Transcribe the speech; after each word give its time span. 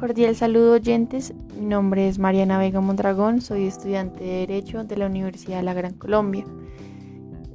Cordial 0.00 0.34
saludo 0.34 0.72
oyentes, 0.72 1.34
mi 1.58 1.66
nombre 1.66 2.08
es 2.08 2.18
Mariana 2.18 2.56
Vega 2.56 2.80
Mondragón, 2.80 3.42
soy 3.42 3.66
estudiante 3.66 4.24
de 4.24 4.46
Derecho 4.46 4.82
de 4.82 4.96
la 4.96 5.04
Universidad 5.04 5.58
de 5.58 5.62
la 5.62 5.74
Gran 5.74 5.92
Colombia. 5.92 6.46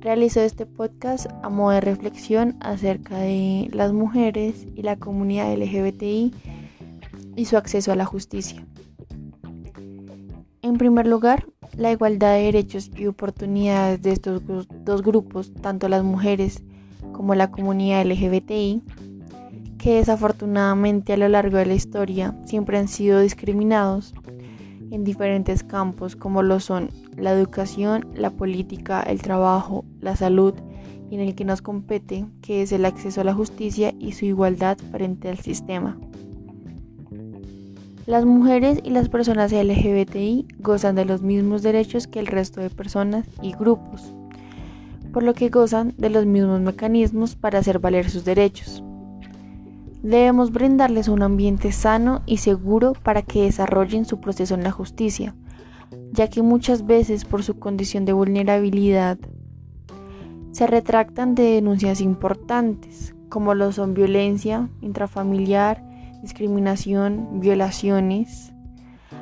Realizo 0.00 0.40
este 0.40 0.66
podcast 0.66 1.30
a 1.44 1.48
modo 1.48 1.70
de 1.70 1.80
reflexión 1.80 2.56
acerca 2.58 3.16
de 3.18 3.70
las 3.72 3.92
mujeres 3.92 4.66
y 4.74 4.82
la 4.82 4.96
comunidad 4.96 5.56
LGBTI 5.56 6.34
y 7.36 7.44
su 7.44 7.56
acceso 7.56 7.92
a 7.92 7.96
la 7.96 8.06
justicia. 8.06 8.66
En 10.62 10.78
primer 10.78 11.06
lugar, 11.06 11.46
la 11.76 11.92
igualdad 11.92 12.34
de 12.34 12.42
derechos 12.42 12.90
y 12.96 13.06
oportunidades 13.06 14.02
de 14.02 14.10
estos 14.10 14.42
dos 14.84 15.02
grupos, 15.02 15.54
tanto 15.62 15.88
las 15.88 16.02
mujeres 16.02 16.64
como 17.12 17.36
la 17.36 17.52
comunidad 17.52 18.04
LGBTI, 18.04 18.82
que 19.82 19.96
desafortunadamente 19.96 21.12
a 21.12 21.16
lo 21.16 21.28
largo 21.28 21.56
de 21.58 21.66
la 21.66 21.74
historia 21.74 22.36
siempre 22.44 22.78
han 22.78 22.86
sido 22.86 23.18
discriminados 23.18 24.14
en 24.92 25.02
diferentes 25.02 25.64
campos 25.64 26.14
como 26.14 26.44
lo 26.44 26.60
son 26.60 26.90
la 27.16 27.32
educación, 27.32 28.06
la 28.14 28.30
política, 28.30 29.02
el 29.02 29.20
trabajo, 29.20 29.84
la 30.00 30.14
salud 30.14 30.54
y 31.10 31.16
en 31.16 31.22
el 31.22 31.34
que 31.34 31.44
nos 31.44 31.62
compete, 31.62 32.26
que 32.42 32.62
es 32.62 32.70
el 32.70 32.84
acceso 32.84 33.22
a 33.22 33.24
la 33.24 33.34
justicia 33.34 33.92
y 33.98 34.12
su 34.12 34.24
igualdad 34.24 34.78
frente 34.92 35.28
al 35.28 35.38
sistema. 35.38 35.98
Las 38.06 38.24
mujeres 38.24 38.78
y 38.84 38.90
las 38.90 39.08
personas 39.08 39.52
LGBTI 39.52 40.46
gozan 40.60 40.94
de 40.94 41.06
los 41.06 41.22
mismos 41.22 41.62
derechos 41.62 42.06
que 42.06 42.20
el 42.20 42.28
resto 42.28 42.60
de 42.60 42.70
personas 42.70 43.26
y 43.42 43.52
grupos, 43.52 44.14
por 45.12 45.24
lo 45.24 45.34
que 45.34 45.48
gozan 45.48 45.92
de 45.98 46.08
los 46.08 46.24
mismos 46.24 46.60
mecanismos 46.60 47.34
para 47.34 47.58
hacer 47.58 47.80
valer 47.80 48.08
sus 48.08 48.24
derechos. 48.24 48.84
Debemos 50.02 50.50
brindarles 50.50 51.06
un 51.06 51.22
ambiente 51.22 51.70
sano 51.70 52.22
y 52.26 52.38
seguro 52.38 52.92
para 52.92 53.22
que 53.22 53.44
desarrollen 53.44 54.04
su 54.04 54.20
proceso 54.20 54.54
en 54.54 54.64
la 54.64 54.72
justicia, 54.72 55.36
ya 56.10 56.28
que 56.28 56.42
muchas 56.42 56.86
veces 56.86 57.24
por 57.24 57.44
su 57.44 57.60
condición 57.60 58.04
de 58.04 58.12
vulnerabilidad 58.12 59.16
se 60.50 60.66
retractan 60.66 61.36
de 61.36 61.44
denuncias 61.44 62.00
importantes, 62.00 63.14
como 63.28 63.54
lo 63.54 63.70
son 63.70 63.94
violencia 63.94 64.68
intrafamiliar, 64.80 65.84
discriminación, 66.20 67.38
violaciones. 67.40 68.52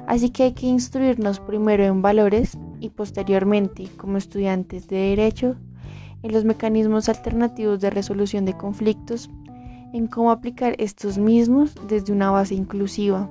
Así 0.06 0.30
que 0.30 0.44
hay 0.44 0.52
que 0.52 0.66
instruirnos 0.66 1.40
primero 1.40 1.84
en 1.84 2.00
valores 2.00 2.56
y 2.80 2.88
posteriormente, 2.88 3.88
como 3.98 4.16
estudiantes 4.16 4.88
de 4.88 4.96
derecho, 4.96 5.56
en 6.22 6.32
los 6.32 6.44
mecanismos 6.44 7.10
alternativos 7.10 7.80
de 7.80 7.90
resolución 7.90 8.46
de 8.46 8.54
conflictos 8.54 9.30
en 9.92 10.06
cómo 10.06 10.30
aplicar 10.30 10.74
estos 10.78 11.18
mismos 11.18 11.74
desde 11.88 12.12
una 12.12 12.30
base 12.30 12.54
inclusiva, 12.54 13.30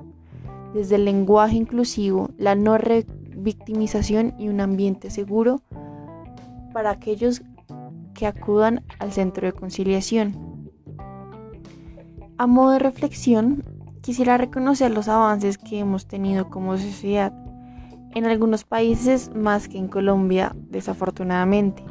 desde 0.74 0.96
el 0.96 1.04
lenguaje 1.04 1.56
inclusivo, 1.56 2.30
la 2.38 2.54
no 2.54 2.78
revictimización 2.78 4.34
y 4.38 4.48
un 4.48 4.60
ambiente 4.60 5.10
seguro 5.10 5.62
para 6.72 6.90
aquellos 6.90 7.42
que 8.14 8.26
acudan 8.26 8.84
al 8.98 9.12
centro 9.12 9.46
de 9.46 9.52
conciliación. 9.52 10.70
A 12.38 12.46
modo 12.46 12.72
de 12.72 12.78
reflexión, 12.78 13.64
quisiera 14.00 14.38
reconocer 14.38 14.90
los 14.90 15.08
avances 15.08 15.58
que 15.58 15.78
hemos 15.78 16.06
tenido 16.06 16.48
como 16.50 16.76
sociedad, 16.76 17.32
en 18.14 18.26
algunos 18.26 18.64
países 18.64 19.30
más 19.34 19.68
que 19.68 19.78
en 19.78 19.88
Colombia, 19.88 20.54
desafortunadamente 20.70 21.84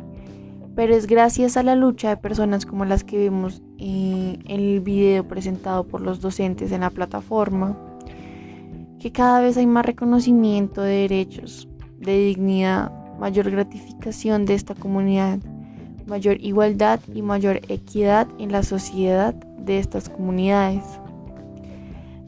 pero 0.80 0.96
es 0.96 1.08
gracias 1.08 1.58
a 1.58 1.64
la 1.64 1.76
lucha 1.76 2.08
de 2.08 2.16
personas 2.16 2.66
como 2.66 2.86
las 2.86 3.04
que 3.04 3.18
vemos 3.18 3.62
en 3.80 4.42
el 4.48 4.80
video 4.80 5.28
presentado 5.28 5.86
por 5.86 6.00
los 6.00 6.22
docentes 6.22 6.72
en 6.72 6.80
la 6.80 6.90
plataforma, 6.90 7.78
que 8.98 9.12
cada 9.12 9.42
vez 9.42 9.58
hay 9.58 9.68
más 9.68 9.86
reconocimiento 9.86 10.82
de 10.82 11.02
derechos, 11.02 11.68
de 11.98 12.18
dignidad, 12.28 12.94
mayor 13.20 13.52
gratificación 13.52 14.46
de 14.46 14.54
esta 14.54 14.74
comunidad, 14.74 15.40
mayor 16.08 16.38
igualdad 16.40 17.02
y 17.14 17.24
mayor 17.24 17.60
equidad 17.68 18.30
en 18.38 18.54
la 18.54 18.64
sociedad 18.64 19.34
de 19.34 19.80
estas 19.80 20.08
comunidades. 20.08 20.86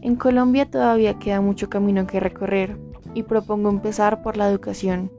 En 0.02 0.18
Colombia 0.18 0.70
todavía 0.70 1.18
queda 1.20 1.40
mucho 1.40 1.70
camino 1.70 2.06
que 2.06 2.20
recorrer 2.20 2.78
y 3.14 3.24
propongo 3.24 3.70
empezar 3.70 4.22
por 4.22 4.36
la 4.36 4.50
educación, 4.50 5.10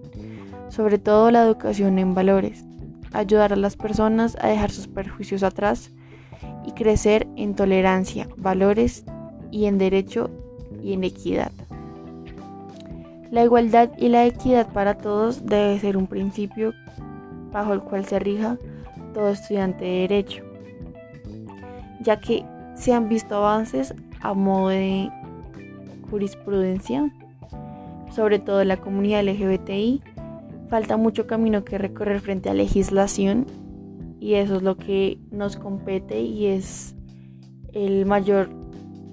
sobre 0.69 0.99
todo 0.99 1.31
la 1.31 1.43
educación 1.43 1.99
en 1.99 2.15
valores, 2.15 2.67
ayudar 3.13 3.53
a 3.53 3.57
las 3.57 3.77
personas 3.77 4.37
a 4.41 4.49
dejar 4.49 4.71
sus 4.71 4.89
perjuicios 4.89 5.43
atrás 5.43 5.91
y 6.65 6.73
crecer 6.73 7.27
en 7.37 7.55
tolerancia, 7.55 8.29
valores 8.37 9.05
y 9.51 9.67
en 9.67 9.79
derecho 9.79 10.31
y 10.83 10.95
en 10.95 11.05
equidad. 11.05 11.53
La 13.31 13.45
igualdad 13.45 13.91
y 13.97 14.09
la 14.09 14.27
equidad 14.27 14.73
para 14.73 14.99
todos 14.99 15.47
debe 15.47 15.79
ser 15.79 15.97
un 15.97 16.07
principio 16.07 16.75
bajo 17.51 17.73
el 17.73 17.81
cual 17.81 18.05
se 18.05 18.19
rija 18.19 18.59
todo 19.15 19.29
estudiante 19.29 19.85
de 19.85 20.01
derecho, 20.01 20.43
ya 22.01 22.21
que 22.21 22.45
se 22.75 22.93
han 22.93 23.09
visto 23.09 23.37
avances 23.37 23.95
a 24.21 24.35
modo 24.35 24.69
de 24.69 25.11
jurisprudencia, 26.11 27.11
sobre 28.11 28.39
todo 28.39 28.65
la 28.65 28.77
comunidad 28.77 29.25
LGBTI, 29.25 30.03
falta 30.73 30.97
mucho 30.97 31.27
camino 31.27 31.67
que 31.67 31.77
recorrer 31.77 32.21
frente 32.21 32.49
a 32.49 32.55
legislación 32.55 33.45
y 34.19 34.37
eso 34.37 34.57
es 34.57 34.63
lo 34.63 34.79
que 34.79 35.19
nos 35.31 35.57
compete 35.57 36.23
y 36.23 36.47
es 36.47 36.95
el 37.75 38.07
mayor 38.07 38.49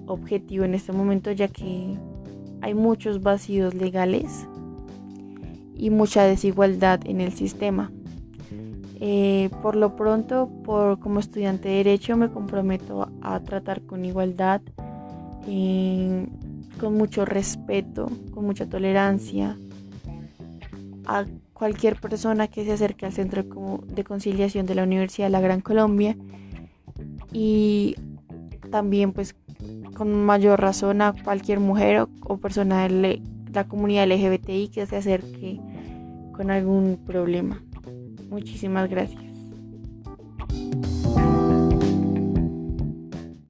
objetivo 0.05 0.63
en 0.63 0.73
este 0.73 0.93
momento 0.93 1.33
ya 1.33 1.49
que 1.49 1.97
hay 2.61 2.73
muchos 2.73 3.21
vacíos 3.21 3.73
legales 3.73 4.47
y 5.75 5.89
mucha 5.89 6.23
desigualdad 6.23 7.01
en 7.03 7.19
el 7.19 7.33
sistema. 7.33 7.91
Eh, 9.01 9.49
por 9.61 9.75
lo 9.75 9.97
pronto, 9.97 10.49
por, 10.63 10.97
como 10.99 11.19
estudiante 11.19 11.67
de 11.67 11.75
Derecho, 11.75 12.15
me 12.15 12.29
comprometo 12.29 13.11
a 13.21 13.41
tratar 13.41 13.81
con 13.81 14.05
igualdad, 14.05 14.61
con 16.79 16.97
mucho 16.97 17.25
respeto, 17.25 18.09
con 18.33 18.45
mucha 18.45 18.65
tolerancia, 18.69 19.57
a 21.05 21.25
cualquier 21.59 21.99
persona 21.99 22.47
que 22.47 22.63
se 22.63 22.71
acerque 22.71 23.05
al 23.05 23.11
Centro 23.11 23.43
de 23.85 24.03
Conciliación 24.05 24.65
de 24.65 24.75
la 24.75 24.83
Universidad 24.83 25.27
de 25.27 25.31
la 25.31 25.41
Gran 25.41 25.59
Colombia 25.59 26.15
y 27.33 27.97
también 28.71 29.11
pues 29.11 29.35
con 29.93 30.13
mayor 30.25 30.61
razón 30.61 31.01
a 31.01 31.13
cualquier 31.21 31.59
mujer 31.59 32.07
o, 32.21 32.37
persona 32.37 32.87
de 32.87 33.21
la 33.53 33.67
comunidad 33.67 34.07
LGBTI 34.07 34.69
que 34.69 34.85
se 34.85 34.95
acerque 34.95 35.59
con 36.31 36.49
algún 36.49 36.97
problema. 37.05 37.61
Muchísimas 38.29 38.89
gracias. 38.89 39.21